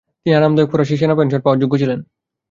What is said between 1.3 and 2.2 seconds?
পাওয়ার যোগ্য ছিলেন।